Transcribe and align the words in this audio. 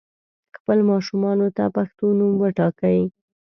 خپل 0.57 0.77
ماشومانو 0.91 1.47
ته 1.57 1.63
پښتو 1.75 2.05
نوم 2.17 2.33
وټاکئ 2.41 3.01